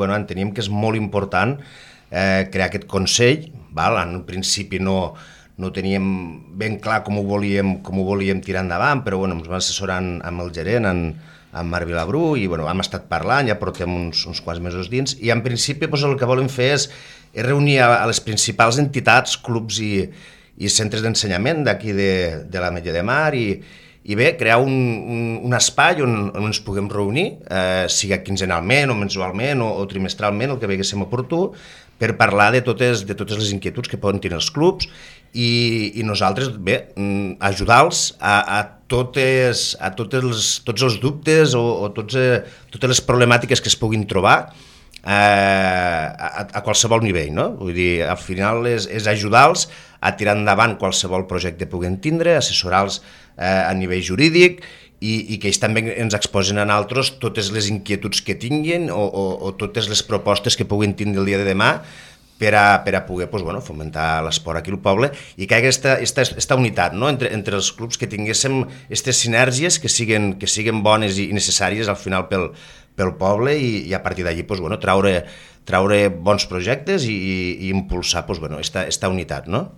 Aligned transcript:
bueno, 0.00 0.16
enteníem 0.16 0.54
que 0.56 0.64
és 0.64 0.70
molt 0.72 0.96
important 0.96 1.58
eh, 2.10 2.48
crear 2.52 2.70
aquest 2.70 2.88
Consell, 2.90 3.50
val? 3.76 3.98
en 4.00 4.22
principi 4.28 4.80
no, 4.82 5.14
no 5.60 5.70
teníem 5.76 6.06
ben 6.58 6.78
clar 6.80 7.02
com 7.04 7.20
ho 7.20 7.24
volíem, 7.26 7.76
com 7.84 8.00
ho 8.00 8.06
volíem 8.08 8.40
tirar 8.44 8.64
endavant, 8.64 9.04
però 9.04 9.20
bueno, 9.20 9.36
ens 9.38 9.50
vam 9.50 9.60
assessorar 9.60 10.00
amb 10.00 10.44
el 10.44 10.52
gerent, 10.56 10.88
en, 10.88 11.04
en 11.50 11.70
Marc 11.70 11.88
Vilabrú, 11.90 12.34
i 12.40 12.46
bueno, 12.50 12.68
hem 12.70 12.82
estat 12.82 13.06
parlant, 13.10 13.50
ja 13.50 13.58
portem 13.60 13.92
uns, 13.92 14.24
uns 14.30 14.40
quants 14.44 14.62
mesos 14.64 14.90
dins, 14.92 15.16
i 15.20 15.32
en 15.34 15.44
principi 15.44 15.88
doncs, 15.88 16.06
el 16.08 16.16
que 16.18 16.28
volem 16.28 16.48
fer 16.50 16.72
és, 16.78 16.88
és 17.34 17.46
reunir 17.46 17.80
a, 17.84 17.92
a 18.00 18.08
les 18.10 18.22
principals 18.24 18.80
entitats, 18.82 19.36
clubs 19.36 19.82
i, 19.84 19.94
i 20.60 20.72
centres 20.72 21.04
d'ensenyament 21.04 21.64
d'aquí 21.66 21.94
de, 21.96 22.12
de 22.50 22.62
la 22.62 22.72
Metlla 22.74 22.96
de 22.96 23.04
Mar, 23.06 23.34
i, 23.36 23.60
i 24.04 24.16
bé, 24.16 24.32
crear 24.40 24.56
un, 24.64 24.72
un, 24.72 25.24
un 25.44 25.54
espai 25.56 26.00
on, 26.00 26.30
on 26.32 26.48
ens 26.48 26.62
puguem 26.64 26.88
reunir, 26.88 27.26
eh, 27.52 27.84
sigui 27.92 28.16
quinzenalment 28.24 28.94
o 28.94 28.96
mensualment 28.96 29.60
o, 29.60 29.68
o 29.82 29.86
trimestralment, 29.90 30.54
el 30.54 30.60
que 30.60 30.70
veiéssim 30.70 31.04
oportú, 31.04 31.50
per 32.00 32.14
parlar 32.16 32.48
de 32.54 32.62
totes, 32.64 33.04
de 33.04 33.14
totes 33.14 33.36
les 33.36 33.50
inquietuds 33.52 33.90
que 33.92 34.00
poden 34.00 34.22
tenir 34.24 34.38
els 34.38 34.48
clubs 34.54 34.88
i, 35.36 35.92
i 36.00 36.06
nosaltres, 36.06 36.48
bé, 36.56 36.78
mm, 36.96 37.36
ajudar-los 37.50 38.14
a, 38.16 38.38
a, 38.56 38.60
totes, 38.88 39.74
a 39.76 39.92
totes 39.94 40.24
els, 40.24 40.48
tots 40.64 40.88
els 40.88 40.96
dubtes 41.02 41.52
o, 41.58 41.62
o 41.84 41.92
tots, 41.94 42.16
eh, 42.16 42.40
totes 42.72 42.96
les 42.96 43.04
problemàtiques 43.04 43.60
que 43.60 43.68
es 43.68 43.76
puguin 43.78 44.08
trobar 44.08 44.38
a, 45.04 46.44
a 46.50 46.62
qualsevol 46.66 47.04
nivell, 47.04 47.32
no? 47.36 47.50
Vull 47.60 47.74
dir, 47.76 47.92
al 48.04 48.18
final 48.20 48.66
és, 48.68 48.88
és 48.90 49.08
ajudar-los 49.10 49.68
a 50.00 50.12
tirar 50.16 50.36
endavant 50.38 50.76
qualsevol 50.80 51.26
projecte 51.30 51.66
que 51.66 51.72
puguen 51.72 51.98
tindre, 52.04 52.36
assessorar-los 52.36 53.00
eh, 53.36 53.44
a 53.44 53.72
nivell 53.76 54.04
jurídic 54.04 54.62
i, 55.00 55.14
i 55.34 55.40
que 55.40 55.48
ells 55.48 55.60
també 55.60 55.82
ens 55.96 56.16
exposen 56.16 56.60
a 56.60 56.68
altres 56.74 57.14
totes 57.22 57.50
les 57.54 57.70
inquietuds 57.72 58.20
que 58.24 58.36
tinguin 58.36 58.90
o, 58.92 59.00
o, 59.00 59.26
o 59.48 59.56
totes 59.60 59.88
les 59.88 60.04
propostes 60.04 60.56
que 60.56 60.68
puguin 60.68 60.96
tindre 60.96 61.22
el 61.24 61.32
dia 61.32 61.40
de 61.40 61.48
demà 61.48 61.78
per 62.40 62.54
a, 62.56 62.80
per 62.84 62.94
a 62.96 63.04
poder 63.04 63.28
pues, 63.28 63.42
bueno, 63.44 63.60
fomentar 63.60 64.22
l'esport 64.24 64.60
aquí 64.60 64.72
al 64.72 64.80
poble 64.80 65.10
i 65.36 65.44
que 65.44 65.58
hi 65.58 65.60
aquesta, 65.60 65.98
aquesta 66.00 66.56
unitat 66.56 66.96
no? 66.96 67.10
entre, 67.12 67.28
entre 67.36 67.58
els 67.58 67.68
clubs, 67.76 68.00
que 68.00 68.08
tinguéssim 68.08 68.62
aquestes 68.64 69.20
sinergies 69.26 69.76
que 69.80 69.92
siguen, 69.92 70.34
que 70.40 70.48
siguen 70.48 70.80
bones 70.84 71.20
i 71.20 71.28
necessàries 71.36 71.92
al 71.92 72.00
final 72.00 72.28
pel, 72.32 72.48
pel 73.00 73.14
poble 73.20 73.56
i, 73.56 73.72
i 73.88 73.96
a 73.96 74.02
partir 74.04 74.26
d'allí 74.26 74.44
pues, 74.48 74.60
bueno, 74.62 74.78
traure, 74.82 75.24
traure 75.68 76.02
bons 76.12 76.46
projectes 76.50 77.08
i, 77.08 77.16
i, 77.16 77.70
impulsar 77.72 78.26
pues, 78.28 78.40
bueno, 78.42 78.60
esta, 78.60 78.86
esta 78.88 79.10
unitat. 79.12 79.48
No? 79.50 79.68